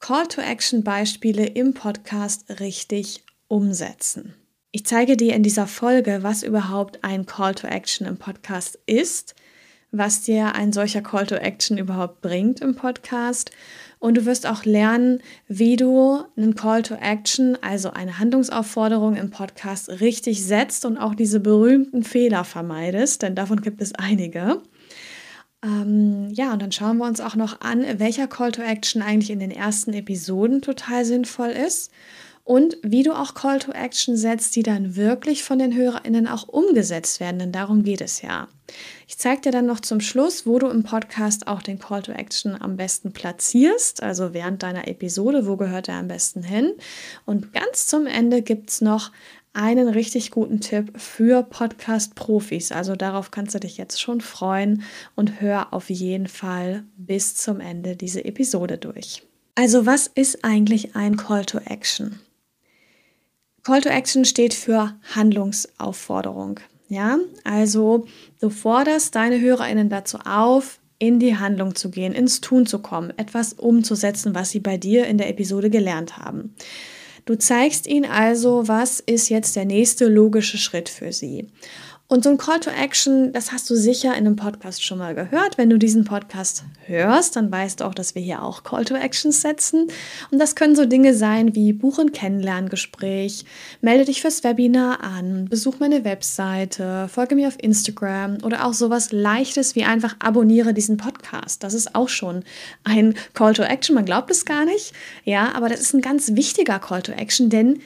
[0.00, 4.34] Call-to-Action-Beispiele im Podcast richtig umsetzen.
[4.72, 9.34] Ich zeige dir in dieser Folge, was überhaupt ein Call-to-Action im Podcast ist,
[9.92, 13.50] was dir ein solcher Call-to-Action überhaupt bringt im Podcast
[13.98, 20.42] und du wirst auch lernen, wie du einen Call-to-Action, also eine Handlungsaufforderung im Podcast richtig
[20.42, 24.62] setzt und auch diese berühmten Fehler vermeidest, denn davon gibt es einige.
[25.62, 29.30] Ähm, ja, und dann schauen wir uns auch noch an, welcher Call to Action eigentlich
[29.30, 31.90] in den ersten Episoden total sinnvoll ist
[32.44, 36.48] und wie du auch Call to Action setzt, die dann wirklich von den HörerInnen auch
[36.48, 38.48] umgesetzt werden, denn darum geht es ja.
[39.06, 42.12] Ich zeige dir dann noch zum Schluss, wo du im Podcast auch den Call to
[42.12, 46.72] Action am besten platzierst, also während deiner Episode, wo gehört er am besten hin.
[47.26, 49.12] Und ganz zum Ende gibt es noch
[49.52, 52.72] einen richtig guten Tipp für Podcast-Profis.
[52.72, 54.82] Also darauf kannst du dich jetzt schon freuen
[55.16, 59.22] und hör auf jeden Fall bis zum Ende diese Episode durch.
[59.54, 62.20] Also was ist eigentlich ein Call to Action?
[63.62, 66.60] Call to Action steht für Handlungsaufforderung.
[66.88, 68.06] Ja, also
[68.40, 73.12] du forderst deine HörerInnen dazu auf, in die Handlung zu gehen, ins Tun zu kommen,
[73.16, 76.54] etwas umzusetzen, was sie bei dir in der Episode gelernt haben.
[77.24, 81.46] Du zeigst ihnen also, was ist jetzt der nächste logische Schritt für sie.
[82.10, 85.14] Und so ein Call to Action, das hast du sicher in einem Podcast schon mal
[85.14, 85.56] gehört.
[85.58, 88.96] Wenn du diesen Podcast hörst, dann weißt du auch, dass wir hier auch Call to
[88.96, 89.86] Actions setzen.
[90.32, 93.44] Und das können so Dinge sein wie Buch- und Kennenlerngespräch,
[93.80, 99.12] melde dich fürs Webinar an, besuch meine Webseite, folge mir auf Instagram oder auch sowas
[99.12, 101.62] Leichtes wie einfach abonniere diesen Podcast.
[101.62, 102.42] Das ist auch schon
[102.82, 103.94] ein Call to Action.
[103.94, 104.94] Man glaubt es gar nicht.
[105.24, 107.78] Ja, aber das ist ein ganz wichtiger Call to Action, denn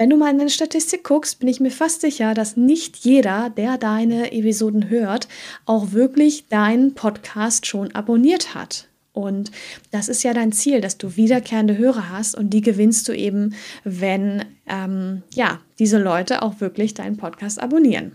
[0.00, 3.50] wenn du mal in deine Statistik guckst, bin ich mir fast sicher, dass nicht jeder,
[3.50, 5.28] der deine Episoden hört,
[5.66, 8.88] auch wirklich deinen Podcast schon abonniert hat.
[9.12, 9.50] Und
[9.90, 13.54] das ist ja dein Ziel, dass du wiederkehrende Hörer hast und die gewinnst du eben,
[13.84, 18.12] wenn ähm, ja diese Leute auch wirklich deinen Podcast abonnieren.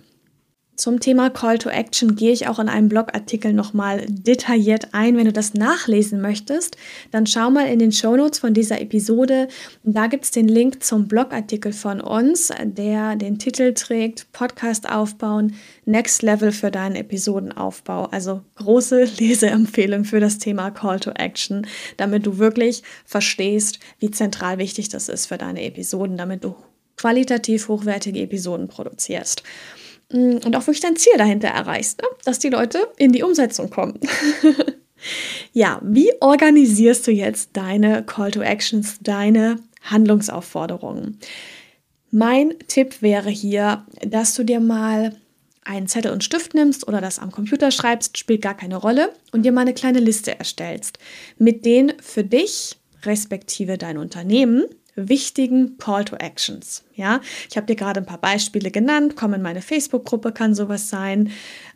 [0.76, 5.16] Zum Thema Call to Action gehe ich auch in einem Blogartikel nochmal detailliert ein.
[5.16, 6.76] Wenn du das nachlesen möchtest,
[7.12, 9.48] dann schau mal in den Show Notes von dieser Episode.
[9.84, 15.56] Da gibt es den Link zum Blogartikel von uns, der den Titel trägt Podcast aufbauen,
[15.86, 18.06] Next Level für deinen Episodenaufbau.
[18.08, 21.66] Also große Leseempfehlung für das Thema Call to Action,
[21.96, 26.54] damit du wirklich verstehst, wie zentral wichtig das ist für deine Episoden, damit du
[26.98, 29.44] qualitativ hochwertige Episoden produzierst.
[30.16, 32.08] Mm, und auch wirklich dein Ziel dahinter erreichst, ne?
[32.24, 34.00] dass die Leute in die Umsetzung kommen.
[35.54, 41.20] ja, wie organisierst du jetzt deine Call to Actions, deine Handlungsaufforderungen?
[42.12, 45.18] Mein Tipp wäre hier, dass du dir mal
[45.66, 49.44] einen Zettel und Stift nimmst oder das am Computer schreibst, spielt gar keine Rolle, und
[49.44, 50.98] dir mal eine kleine Liste erstellst
[51.38, 54.64] mit den für dich respektive dein Unternehmen
[54.96, 56.84] wichtigen Call to Actions.
[56.94, 59.16] Ja, ich habe dir gerade ein paar Beispiele genannt.
[59.16, 61.32] Komm in meine Facebook-Gruppe, kann sowas sein.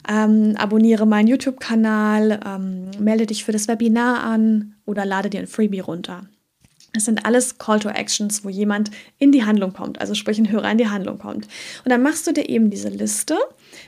[0.07, 5.47] Ähm, abonniere meinen YouTube-Kanal, ähm, melde dich für das Webinar an oder lade dir ein
[5.47, 6.27] Freebie runter.
[6.93, 8.89] Das sind alles Call to Actions, wo jemand
[9.19, 11.45] in die Handlung kommt, also sprich ein Hörer in die Handlung kommt.
[11.83, 13.37] Und dann machst du dir eben diese Liste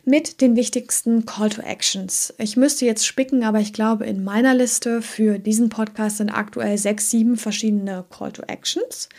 [0.06, 2.34] mit den wichtigsten Call to Actions.
[2.38, 6.78] Ich müsste jetzt spicken, aber ich glaube, in meiner Liste für diesen Podcast sind aktuell
[6.78, 9.10] sechs, sieben verschiedene Call to Actions.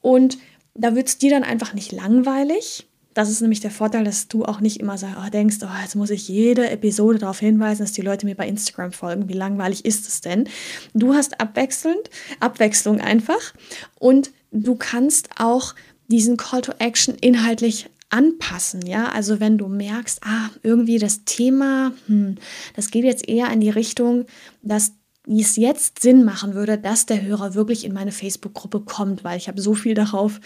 [0.00, 0.38] Und
[0.74, 4.44] da wird es dir dann einfach nicht langweilig, das ist nämlich der Vorteil, dass du
[4.44, 7.92] auch nicht immer sagst, oh, denkst, oh, jetzt muss ich jede Episode darauf hinweisen, dass
[7.92, 9.28] die Leute mir bei Instagram folgen.
[9.28, 10.48] Wie langweilig ist es denn?
[10.94, 13.52] Du hast abwechselnd, Abwechslung einfach
[13.98, 15.74] und du kannst auch
[16.08, 21.92] diesen Call to Action inhaltlich anpassen, ja, also wenn du merkst, ah, irgendwie das Thema,
[22.06, 22.36] hm,
[22.74, 24.26] das geht jetzt eher in die Richtung,
[24.62, 24.94] dass
[25.30, 29.36] wie es jetzt Sinn machen würde, dass der Hörer wirklich in meine Facebook-Gruppe kommt, weil
[29.38, 30.40] ich habe so viel darauf,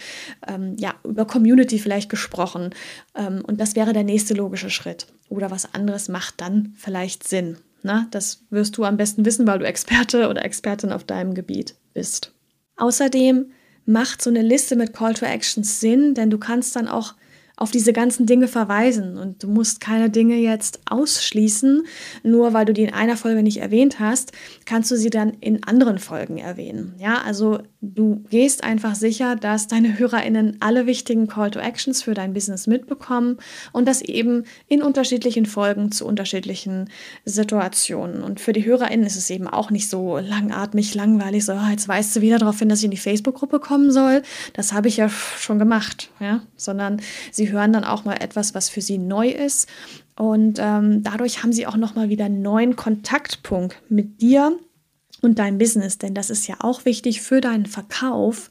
[0.47, 2.69] ähm, ja, über Community vielleicht gesprochen.
[3.15, 5.07] Ähm, und das wäre der nächste logische Schritt.
[5.27, 7.57] Oder was anderes macht dann vielleicht Sinn.
[7.81, 8.07] Na, ne?
[8.11, 12.31] das wirst du am besten wissen, weil du Experte oder Expertin auf deinem Gebiet bist.
[12.77, 13.47] Außerdem
[13.87, 17.15] macht so eine Liste mit Call to Actions Sinn, denn du kannst dann auch
[17.57, 21.83] auf diese ganzen Dinge verweisen und du musst keine Dinge jetzt ausschließen,
[22.23, 24.31] nur weil du die in einer Folge nicht erwähnt hast,
[24.65, 26.95] kannst du sie dann in anderen Folgen erwähnen.
[26.99, 32.13] Ja, also du gehst einfach sicher, dass deine HörerInnen alle wichtigen Call to Actions für
[32.13, 33.37] dein Business mitbekommen
[33.71, 36.89] und das eben in unterschiedlichen Folgen zu unterschiedlichen
[37.23, 38.21] Situationen.
[38.21, 41.87] Und für die HörerInnen ist es eben auch nicht so langatmig, langweilig, so, oh, jetzt
[41.87, 44.23] weißt du wieder darauf hin, dass ich in die Facebook-Gruppe kommen soll.
[44.53, 47.01] Das habe ich ja schon gemacht, ja, sondern
[47.31, 49.67] sie Sie hören dann auch mal etwas, was für Sie neu ist.
[50.15, 54.57] Und ähm, dadurch haben Sie auch nochmal wieder einen neuen Kontaktpunkt mit dir
[55.21, 58.49] und dein Business, denn das ist ja auch wichtig für deinen Verkauf,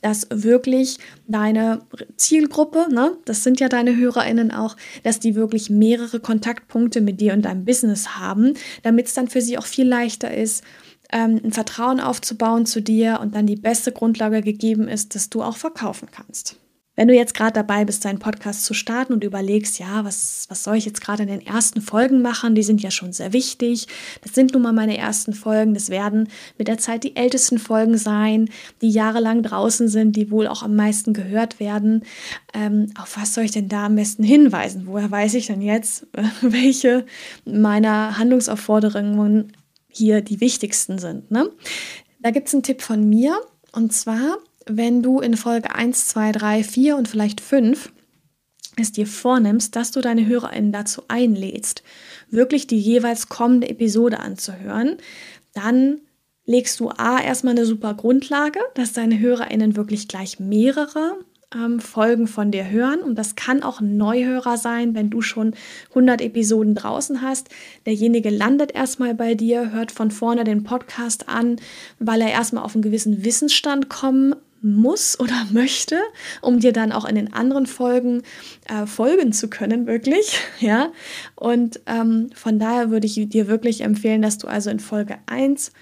[0.00, 1.80] dass wirklich deine
[2.16, 7.32] Zielgruppe, ne, das sind ja deine HörerInnen auch, dass die wirklich mehrere Kontaktpunkte mit dir
[7.32, 10.64] und deinem Business haben, damit es dann für sie auch viel leichter ist,
[11.12, 15.42] ähm, ein Vertrauen aufzubauen zu dir und dann die beste Grundlage gegeben ist, dass du
[15.42, 16.56] auch verkaufen kannst.
[16.96, 20.62] Wenn du jetzt gerade dabei bist, deinen Podcast zu starten und überlegst, ja, was, was
[20.62, 22.54] soll ich jetzt gerade in den ersten Folgen machen?
[22.54, 23.88] Die sind ja schon sehr wichtig.
[24.22, 25.74] Das sind nun mal meine ersten Folgen.
[25.74, 28.48] Das werden mit der Zeit die ältesten Folgen sein,
[28.80, 32.04] die jahrelang draußen sind, die wohl auch am meisten gehört werden.
[32.52, 34.86] Ähm, auf was soll ich denn da am besten hinweisen?
[34.86, 36.06] Woher weiß ich denn jetzt,
[36.42, 37.06] welche
[37.44, 39.52] meiner Handlungsaufforderungen
[39.88, 41.30] hier die wichtigsten sind?
[41.32, 41.50] Ne?
[42.20, 43.36] Da gibt es einen Tipp von mir.
[43.72, 47.90] Und zwar wenn du in Folge 1, 2, 3, 4 und vielleicht 5
[48.76, 51.82] es dir vornimmst, dass du deine HörerInnen dazu einlädst,
[52.30, 54.96] wirklich die jeweils kommende Episode anzuhören,
[55.52, 56.00] dann
[56.44, 61.16] legst du A erstmal eine super Grundlage, dass deine HörerInnen wirklich gleich mehrere
[61.54, 63.00] ähm, Folgen von dir hören.
[63.00, 65.54] Und das kann auch ein Neuhörer sein, wenn du schon
[65.90, 67.48] 100 Episoden draußen hast.
[67.86, 71.56] Derjenige landet erstmal bei dir, hört von vorne den Podcast an,
[71.98, 74.34] weil er erstmal auf einen gewissen Wissensstand kommen
[74.64, 76.00] muss oder möchte,
[76.40, 78.22] um dir dann auch in den anderen Folgen
[78.68, 80.38] äh, folgen zu können, wirklich.
[80.60, 80.92] Ja,
[81.34, 85.72] und ähm, von daher würde ich dir wirklich empfehlen, dass du also in Folge 1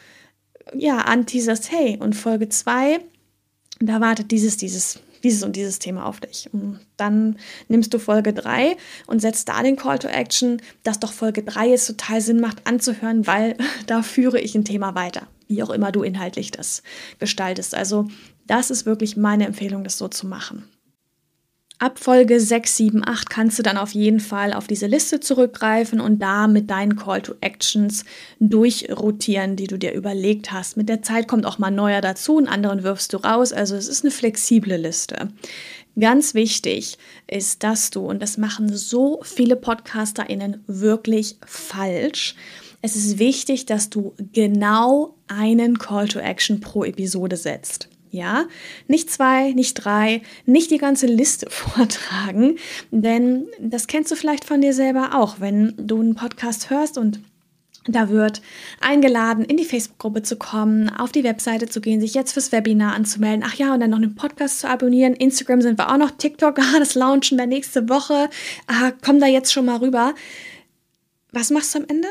[0.75, 2.99] ja anteaserst, hey, und Folge 2,
[3.79, 6.49] da wartet dieses, dieses, dieses und dieses Thema auf dich.
[6.53, 7.37] Und dann
[7.69, 8.77] nimmst du Folge 3
[9.07, 12.67] und setzt da den Call to Action, dass doch Folge 3 jetzt total Sinn macht
[12.67, 13.57] anzuhören, weil
[13.87, 16.83] da führe ich ein Thema weiter wie auch immer du inhaltlich das
[17.19, 17.75] gestaltest.
[17.75, 18.09] Also
[18.47, 20.65] das ist wirklich meine Empfehlung, das so zu machen.
[21.83, 26.01] Ab Folge 6, 7, 8 kannst du dann auf jeden Fall auf diese Liste zurückgreifen
[26.01, 28.05] und da mit deinen Call to Actions
[28.39, 30.77] durchrotieren, die du dir überlegt hast.
[30.77, 33.53] Mit der Zeit kommt auch mal neuer dazu, einen anderen wirfst du raus.
[33.53, 35.31] Also es ist eine flexible Liste.
[35.99, 42.37] Ganz wichtig ist, dass du, und das machen so viele PodcasterInnen wirklich falsch,
[42.81, 47.89] es ist wichtig, dass du genau einen Call to Action pro Episode setzt.
[48.13, 48.45] Ja,
[48.89, 52.57] nicht zwei, nicht drei, nicht die ganze Liste vortragen,
[52.91, 57.21] denn das kennst du vielleicht von dir selber auch, wenn du einen Podcast hörst und
[57.87, 58.43] da wird
[58.81, 62.95] eingeladen, in die Facebook-Gruppe zu kommen, auf die Webseite zu gehen, sich jetzt fürs Webinar
[62.95, 63.45] anzumelden.
[63.45, 65.15] Ach ja, und dann noch einen Podcast zu abonnieren.
[65.15, 66.13] Instagram sind wir auch noch.
[66.13, 68.31] TikTok, ah, das launchen wir nächste Woche.
[68.69, 70.15] Ah, komm da jetzt schon mal rüber.
[71.33, 72.07] Was machst du am Ende?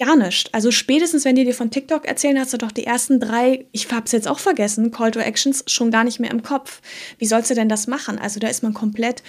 [0.00, 0.54] Gar nicht.
[0.54, 3.90] Also spätestens, wenn die dir von TikTok erzählen, hast du doch die ersten drei, ich
[3.90, 6.80] hab's jetzt auch vergessen, Call to Actions schon gar nicht mehr im Kopf.
[7.18, 8.16] Wie sollst du denn das machen?
[8.16, 9.24] Also da ist man komplett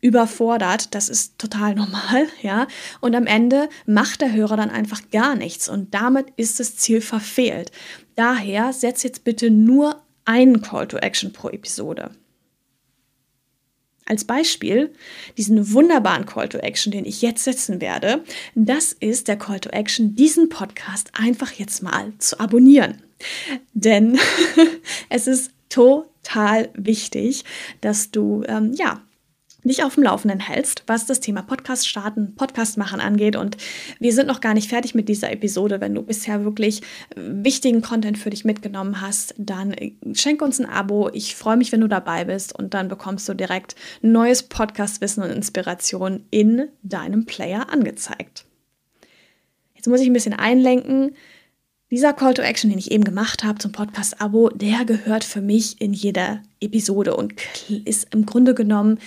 [0.00, 0.94] überfordert.
[0.94, 2.66] Das ist total normal, ja.
[3.00, 7.02] Und am Ende macht der Hörer dann einfach gar nichts und damit ist das Ziel
[7.02, 7.70] verfehlt.
[8.16, 12.10] Daher setz jetzt bitte nur einen Call to Action pro Episode.
[14.06, 14.92] Als Beispiel
[15.38, 18.22] diesen wunderbaren Call to Action, den ich jetzt setzen werde,
[18.54, 23.02] das ist der Call to Action, diesen Podcast einfach jetzt mal zu abonnieren.
[23.72, 24.18] Denn
[25.08, 27.44] es ist total wichtig,
[27.80, 29.00] dass du ähm, ja
[29.68, 33.36] dich auf dem Laufenden hältst, was das Thema Podcast starten, Podcast machen angeht.
[33.36, 33.56] Und
[33.98, 35.80] wir sind noch gar nicht fertig mit dieser Episode.
[35.80, 40.60] Wenn du bisher wirklich äh, wichtigen Content für dich mitgenommen hast, dann äh, schenk uns
[40.60, 41.10] ein Abo.
[41.12, 45.30] Ich freue mich, wenn du dabei bist und dann bekommst du direkt neues Podcast-Wissen und
[45.30, 48.44] Inspiration in deinem Player angezeigt.
[49.74, 51.14] Jetzt muss ich ein bisschen einlenken.
[51.90, 55.80] Dieser Call to Action, den ich eben gemacht habe zum Podcast-Abo, der gehört für mich
[55.80, 57.34] in jeder Episode und
[57.84, 58.98] ist im Grunde genommen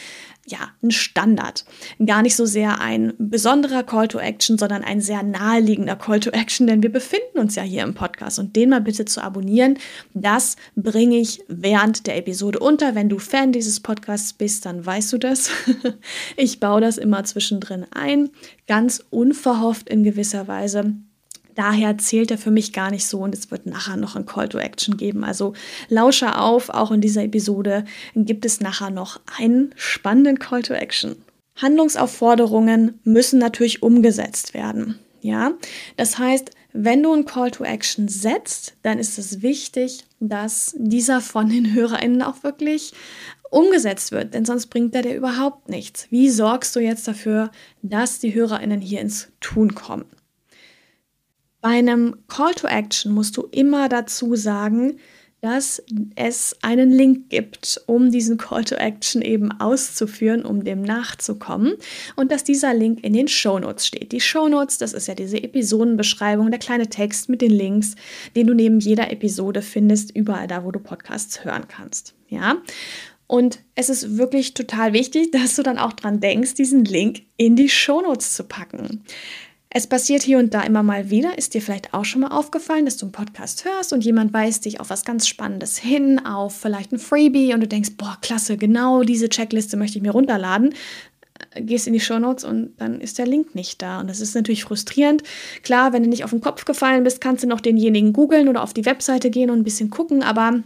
[0.47, 1.65] ja, ein Standard.
[2.03, 6.29] Gar nicht so sehr ein besonderer Call to Action, sondern ein sehr naheliegender Call to
[6.31, 9.77] Action, denn wir befinden uns ja hier im Podcast und den mal bitte zu abonnieren,
[10.13, 12.95] das bringe ich während der Episode unter.
[12.95, 15.49] Wenn du Fan dieses Podcasts bist, dann weißt du das.
[16.37, 18.29] ich baue das immer zwischendrin ein,
[18.67, 20.93] ganz unverhofft in gewisser Weise
[21.57, 24.47] Daher zählt er für mich gar nicht so und es wird nachher noch ein Call
[24.47, 25.23] to Action geben.
[25.23, 25.53] Also
[25.89, 27.83] lausche auf, auch in dieser Episode
[28.13, 31.15] gibt es nachher noch einen spannenden Call to Action.
[31.55, 34.99] Handlungsaufforderungen müssen natürlich umgesetzt werden.
[35.21, 35.53] Ja,
[35.95, 41.21] das heißt, wenn du ein Call to Action setzt, dann ist es wichtig, dass dieser
[41.21, 42.93] von den HörerInnen auch wirklich
[43.49, 46.05] umgesetzt wird, denn sonst bringt er dir überhaupt nichts.
[46.11, 47.49] Wie sorgst du jetzt dafür,
[47.81, 50.05] dass die HörerInnen hier ins Tun kommen?
[51.67, 54.99] Bei einem Call to Action musst du immer dazu sagen,
[55.41, 55.83] dass
[56.15, 61.73] es einen Link gibt, um diesen Call to Action eben auszuführen, um dem nachzukommen
[62.15, 64.13] und dass dieser Link in den Show Notes steht.
[64.13, 67.95] Die Show Notes, das ist ja diese Episodenbeschreibung, der kleine Text mit den Links,
[68.33, 72.15] den du neben jeder Episode findest, überall da, wo du Podcasts hören kannst.
[72.29, 72.61] Ja?
[73.27, 77.57] Und es ist wirklich total wichtig, dass du dann auch dran denkst, diesen Link in
[77.57, 79.03] die Show Notes zu packen.
[79.77, 81.37] Es passiert hier und da immer mal wieder.
[81.37, 84.65] Ist dir vielleicht auch schon mal aufgefallen, dass du einen Podcast hörst und jemand weist
[84.65, 88.57] dich auf was ganz Spannendes hin, auf vielleicht ein Freebie und du denkst, boah, klasse,
[88.57, 90.73] genau diese Checkliste möchte ich mir runterladen.
[91.53, 93.99] Äh, gehst in die Show Notes und dann ist der Link nicht da.
[93.99, 95.21] Und das ist natürlich frustrierend.
[95.61, 98.63] Klar, wenn du nicht auf den Kopf gefallen bist, kannst du noch denjenigen googeln oder
[98.63, 100.23] auf die Webseite gehen und ein bisschen gucken.
[100.23, 100.63] Aber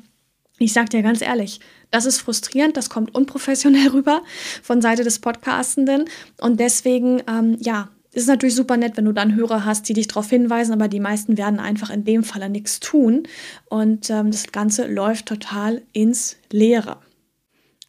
[0.58, 4.22] ich sag dir ganz ehrlich, das ist frustrierend, das kommt unprofessionell rüber
[4.64, 6.06] von Seite des Podcastenden.
[6.40, 10.08] Und deswegen, ähm, ja, ist natürlich super nett, wenn du dann Hörer hast, die dich
[10.08, 13.24] darauf hinweisen, aber die meisten werden einfach in dem Falle nichts tun
[13.70, 16.98] und ähm, das Ganze läuft total ins Leere.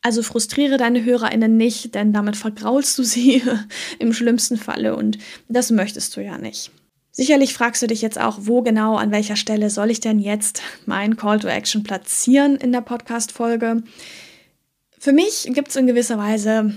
[0.00, 3.42] Also frustriere deine HörerInnen nicht, denn damit vergraulst du sie
[3.98, 6.70] im schlimmsten Falle und das möchtest du ja nicht.
[7.10, 10.62] Sicherlich fragst du dich jetzt auch, wo genau, an welcher Stelle soll ich denn jetzt
[10.86, 13.82] mein Call to Action platzieren in der Podcast-Folge?
[14.98, 16.74] Für mich gibt es in gewisser Weise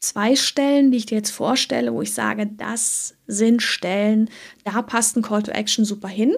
[0.00, 4.28] zwei Stellen, die ich dir jetzt vorstelle, wo ich sage, das sind Stellen,
[4.64, 6.34] da passt ein Call to Action super hin.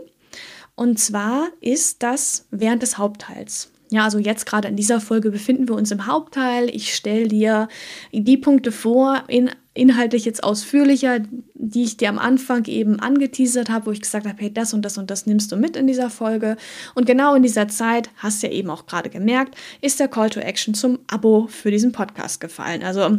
[0.74, 3.70] Und zwar ist das während des Hauptteils.
[3.90, 6.74] Ja, also jetzt gerade in dieser Folge befinden wir uns im Hauptteil.
[6.74, 7.68] Ich stelle dir
[8.10, 11.20] die Punkte vor, in, inhaltlich jetzt ausführlicher,
[11.54, 14.82] die ich dir am Anfang eben angeteasert habe, wo ich gesagt habe, hey, das und
[14.82, 16.56] das und das nimmst du mit in dieser Folge.
[16.94, 20.30] Und genau in dieser Zeit, hast du ja eben auch gerade gemerkt, ist der Call
[20.30, 22.82] to Action zum Abo für diesen Podcast gefallen.
[22.82, 23.18] Also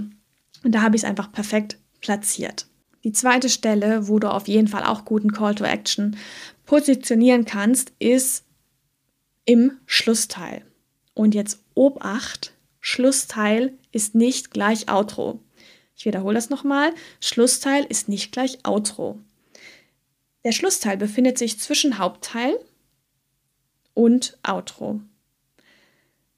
[0.63, 2.67] und da habe ich es einfach perfekt platziert.
[3.03, 6.15] Die zweite Stelle, wo du auf jeden Fall auch guten Call to Action
[6.65, 8.45] positionieren kannst, ist
[9.45, 10.65] im Schlussteil.
[11.13, 15.39] Und jetzt Obacht, Schlussteil ist nicht gleich Outro.
[15.95, 16.93] Ich wiederhole das nochmal.
[17.19, 19.19] Schlussteil ist nicht gleich Outro.
[20.43, 22.57] Der Schlussteil befindet sich zwischen Hauptteil
[23.93, 25.01] und Outro.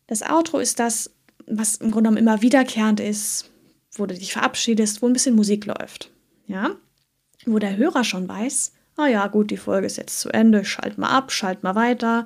[0.08, 1.12] Das Outro ist das,
[1.48, 3.50] was im Grunde genommen immer wiederkehrend ist,
[3.96, 6.12] wo du dich verabschiedest, wo ein bisschen Musik läuft.
[6.48, 6.76] Ja?
[7.46, 10.98] Wo der Hörer schon weiß, ah ja, gut, die Folge ist jetzt zu Ende, schalt
[10.98, 12.26] mal ab, schalt mal weiter,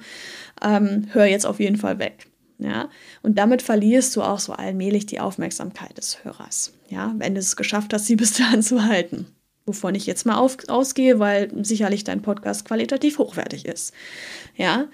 [0.61, 2.27] ähm, hör jetzt auf jeden Fall weg.
[2.61, 2.89] Ja,
[3.21, 6.73] und damit verlierst du auch so allmählich die Aufmerksamkeit des Hörers.
[6.89, 9.27] Ja, wenn du es geschafft hast, sie bis dahin zu halten.
[9.65, 13.93] Wovon ich jetzt mal auf, ausgehe, weil sicherlich dein Podcast qualitativ hochwertig ist.
[14.55, 14.88] Ja,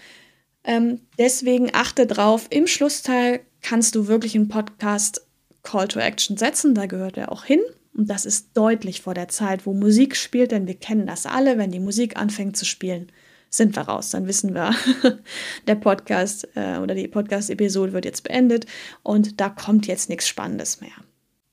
[0.63, 5.25] ähm, deswegen achte drauf, im Schlussteil kannst du wirklich einen Podcast
[5.66, 7.60] Call to Action setzen, da gehört er auch hin.
[7.94, 11.58] Und das ist deutlich vor der Zeit, wo Musik spielt, denn wir kennen das alle,
[11.58, 13.12] wenn die Musik anfängt zu spielen,
[13.50, 14.10] sind wir raus.
[14.10, 14.76] Dann wissen wir,
[15.68, 18.66] der Podcast äh, oder die Podcast-Episode wird jetzt beendet
[19.02, 20.92] und da kommt jetzt nichts Spannendes mehr.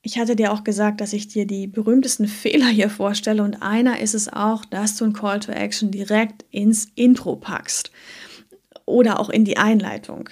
[0.04, 4.00] Ich hatte dir auch gesagt, dass ich dir die berühmtesten Fehler hier vorstelle und einer
[4.00, 7.92] ist es auch, dass du ein Call to Action direkt ins Intro packst
[8.84, 10.28] oder auch in die Einleitung.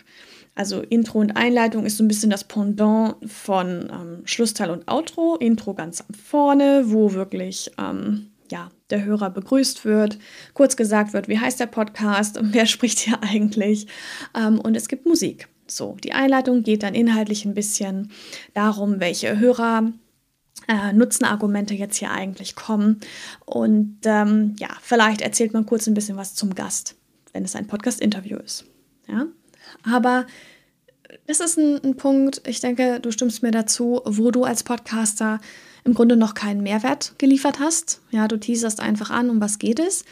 [0.61, 5.37] Also Intro und Einleitung ist so ein bisschen das Pendant von ähm, Schlussteil und Outro.
[5.37, 10.19] Intro ganz am vorne, wo wirklich ähm, ja, der Hörer begrüßt wird,
[10.52, 13.87] kurz gesagt wird, wie heißt der Podcast, wer spricht hier eigentlich
[14.37, 15.49] ähm, und es gibt Musik.
[15.67, 18.11] So, die Einleitung geht dann inhaltlich ein bisschen
[18.52, 19.90] darum, welche Hörer
[20.69, 23.00] äh, Nutzenargumente jetzt hier eigentlich kommen.
[23.47, 26.97] Und ähm, ja, vielleicht erzählt man kurz ein bisschen was zum Gast,
[27.33, 28.67] wenn es ein Podcast-Interview ist.
[29.09, 29.26] Ja?
[29.83, 30.27] Aber
[31.27, 35.41] das ist ein, ein, Punkt, ich denke, du stimmst mir dazu, wo du als Podcaster
[35.85, 38.00] im Grunde noch keinen Mehrwert geliefert hast.
[38.11, 40.05] Ja, du teaserst einfach an, um was geht es.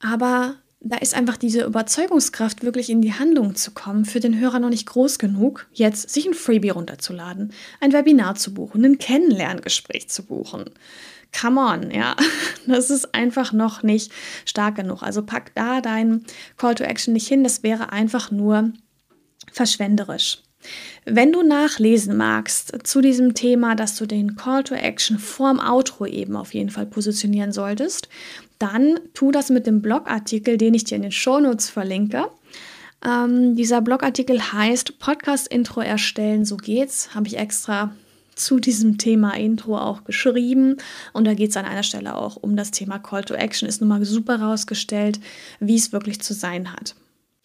[0.00, 4.60] Aber da ist einfach diese Überzeugungskraft, wirklich in die Handlung zu kommen, für den Hörer
[4.60, 10.08] noch nicht groß genug, jetzt sich ein Freebie runterzuladen, ein Webinar zu buchen, ein Kennenlerngespräch
[10.08, 10.70] zu buchen.
[11.38, 12.16] Come on, ja,
[12.66, 14.12] das ist einfach noch nicht
[14.44, 15.02] stark genug.
[15.02, 16.24] Also pack da deinen
[16.56, 18.72] Call to Action nicht hin, das wäre einfach nur
[19.52, 20.42] verschwenderisch.
[21.04, 26.06] Wenn du nachlesen magst zu diesem Thema, dass du den Call to Action vorm Outro
[26.06, 28.08] eben auf jeden Fall positionieren solltest,
[28.58, 32.26] dann tu das mit dem Blogartikel, den ich dir in den Shownotes verlinke.
[33.04, 37.14] Ähm, dieser Blogartikel heißt Podcast-Intro erstellen, so geht's.
[37.14, 37.94] Habe ich extra
[38.34, 40.76] zu diesem Thema Intro auch geschrieben.
[41.12, 43.68] Und da geht es an einer Stelle auch um das Thema Call to Action.
[43.68, 45.20] Ist nun mal super rausgestellt,
[45.60, 46.94] wie es wirklich zu sein hat.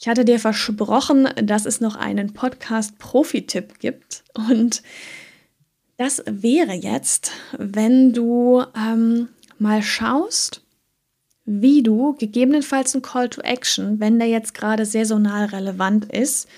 [0.03, 4.25] Ich hatte dir versprochen, dass es noch einen Podcast-Profi-Tipp gibt.
[4.33, 4.83] Und
[5.95, 9.29] das wäre jetzt, wenn du ähm,
[9.59, 10.61] mal schaust,
[11.45, 16.49] wie du gegebenenfalls einen Call to Action, wenn der jetzt gerade saisonal relevant ist,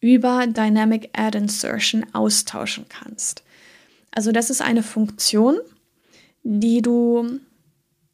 [0.00, 3.44] über Dynamic Ad Insertion austauschen kannst.
[4.10, 5.58] Also das ist eine Funktion,
[6.42, 7.38] die du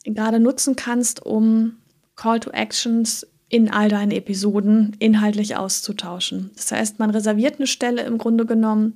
[0.04, 1.78] gerade nutzen kannst, um
[2.16, 6.50] Call to Actions in all deinen Episoden inhaltlich auszutauschen.
[6.56, 8.94] Das heißt, man reserviert eine Stelle im Grunde genommen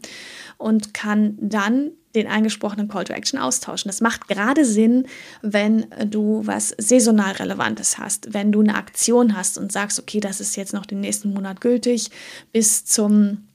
[0.57, 3.89] und kann dann den eingesprochenen Call to Action austauschen.
[3.89, 5.07] Das macht gerade Sinn,
[5.43, 10.41] wenn du was saisonal Relevantes hast, wenn du eine Aktion hast und sagst, okay, das
[10.41, 12.11] ist jetzt noch den nächsten Monat gültig
[12.51, 13.49] bis zum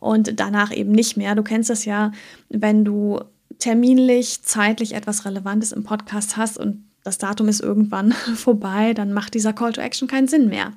[0.00, 1.34] und danach eben nicht mehr.
[1.34, 2.12] Du kennst das ja,
[2.48, 3.20] wenn du
[3.58, 9.34] terminlich, zeitlich etwas Relevantes im Podcast hast und das Datum ist irgendwann vorbei, dann macht
[9.34, 10.72] dieser Call to Action keinen Sinn mehr.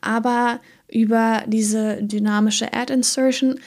[0.00, 3.58] Aber über diese dynamische Ad-Insertion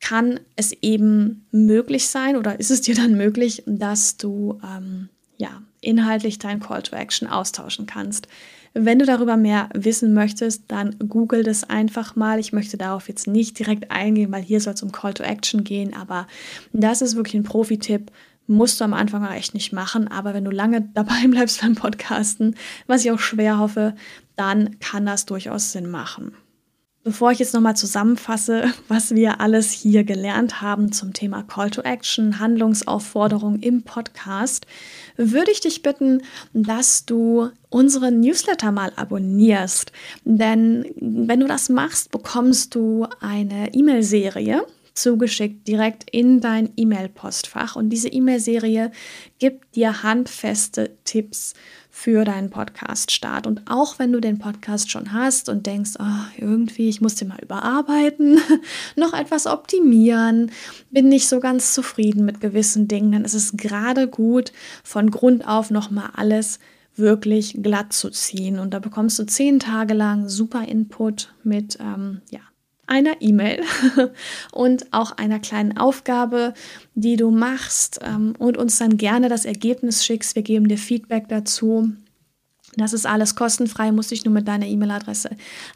[0.00, 5.08] kann es eben möglich sein oder ist es dir dann möglich, dass du ähm,
[5.38, 8.28] ja, inhaltlich dein Call to Action austauschen kannst.
[8.72, 12.38] Wenn du darüber mehr wissen möchtest, dann google das einfach mal.
[12.38, 15.64] Ich möchte darauf jetzt nicht direkt eingehen, weil hier soll es um Call to Action
[15.64, 16.28] gehen, aber
[16.72, 18.12] das ist wirklich ein Profi-Tipp.
[18.46, 21.74] Musst du am Anfang auch echt nicht machen, aber wenn du lange dabei bleibst beim
[21.74, 22.54] Podcasten,
[22.86, 23.94] was ich auch schwer hoffe,
[24.36, 26.32] dann kann das durchaus Sinn machen.
[27.02, 31.80] Bevor ich jetzt nochmal zusammenfasse, was wir alles hier gelernt haben zum Thema Call to
[31.80, 34.66] Action, Handlungsaufforderung im Podcast,
[35.16, 39.92] würde ich dich bitten, dass du unseren Newsletter mal abonnierst.
[40.24, 47.76] Denn wenn du das machst, bekommst du eine E-Mail-Serie zugeschickt direkt in dein E-Mail-Postfach.
[47.76, 48.92] Und diese E-Mail-Serie
[49.38, 51.54] gibt dir handfeste Tipps
[51.90, 53.46] für deinen Podcast-Start.
[53.46, 57.28] Und auch wenn du den Podcast schon hast und denkst, oh, irgendwie, ich muss den
[57.28, 58.38] mal überarbeiten,
[58.96, 60.50] noch etwas optimieren,
[60.90, 64.52] bin nicht so ganz zufrieden mit gewissen Dingen, dann ist es gerade gut,
[64.84, 66.58] von Grund auf nochmal alles
[66.96, 68.58] wirklich glatt zu ziehen.
[68.58, 72.40] Und da bekommst du zehn Tage lang super Input mit ähm, ja,
[72.90, 73.62] einer E-Mail
[74.52, 76.54] und auch einer kleinen Aufgabe,
[76.94, 80.34] die du machst ähm, und uns dann gerne das Ergebnis schickst.
[80.34, 81.92] Wir geben dir Feedback dazu.
[82.76, 85.30] Das ist alles kostenfrei, musst dich nur mit deiner E-Mail-Adresse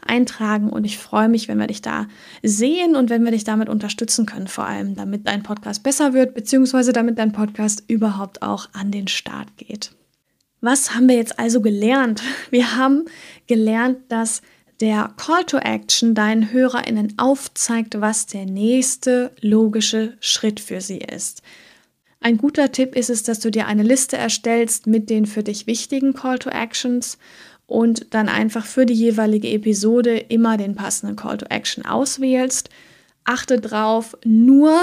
[0.05, 2.07] eintragen und ich freue mich, wenn wir dich da
[2.41, 6.35] sehen und wenn wir dich damit unterstützen können, vor allem damit dein Podcast besser wird,
[6.35, 9.91] beziehungsweise damit dein Podcast überhaupt auch an den Start geht.
[10.61, 12.23] Was haben wir jetzt also gelernt?
[12.49, 13.05] Wir haben
[13.45, 14.41] gelernt, dass
[14.81, 21.41] der Call to Action deinen HörerInnen aufzeigt, was der nächste logische Schritt für sie ist.
[22.19, 25.67] Ein guter Tipp ist es, dass du dir eine Liste erstellst mit den für dich
[25.67, 27.17] wichtigen Call to Actions
[27.67, 32.69] und dann einfach für die jeweilige Episode immer den passenden Call to Action auswählst.
[33.23, 34.79] Achte darauf, nur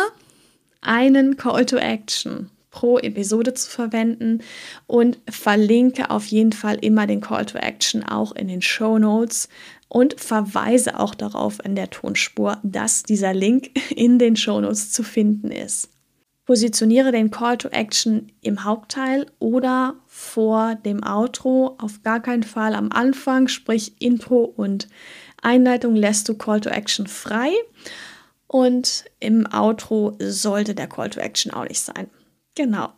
[0.81, 4.41] einen Call to Action pro Episode zu verwenden
[4.87, 9.49] und verlinke auf jeden Fall immer den Call to Action auch in den Show Notes,
[9.93, 15.51] und verweise auch darauf in der Tonspur, dass dieser Link in den Shownotes zu finden
[15.51, 15.91] ist.
[16.47, 22.75] Positioniere den Call to Action im Hauptteil oder vor dem Outro, auf gar keinen Fall
[22.75, 24.89] am Anfang, sprich Intro und
[25.43, 27.51] Einleitung lässt du Call to Action frei
[28.47, 32.09] und im Outro sollte der Call to Action auch nicht sein.
[32.55, 32.89] Genau.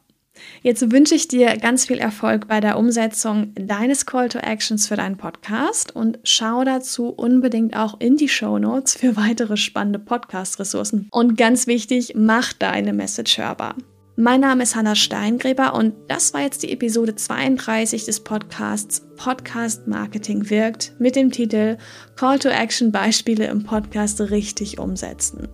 [0.63, 4.97] Jetzt wünsche ich dir ganz viel Erfolg bei der Umsetzung deines Call to Actions für
[4.97, 11.09] deinen Podcast und schau dazu unbedingt auch in die Show Notes für weitere spannende Podcast-Ressourcen.
[11.11, 13.77] Und ganz wichtig, mach deine Message hörbar.
[14.17, 19.89] Mein Name ist Hanna Steingräber und das war jetzt die Episode 32 des Podcasts Podcast
[19.89, 21.79] Marketing wirkt mit dem Titel
[22.15, 25.49] Call to Action Beispiele im Podcast richtig umsetzen.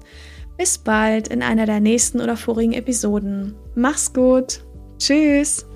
[0.58, 3.54] Bis bald in einer der nächsten oder vorigen Episoden.
[3.74, 4.62] Mach's gut!
[5.00, 5.69] Tschüss!